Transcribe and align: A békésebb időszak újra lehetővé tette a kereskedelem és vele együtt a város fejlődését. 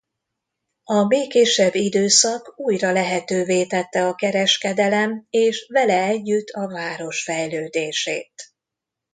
A 0.83 1.03
békésebb 1.05 1.75
időszak 1.75 2.53
újra 2.55 2.91
lehetővé 2.91 3.65
tette 3.65 4.07
a 4.07 4.15
kereskedelem 4.15 5.25
és 5.29 5.69
vele 5.73 6.01
együtt 6.03 6.47
a 6.49 6.67
város 6.67 7.23
fejlődését. 7.23 8.53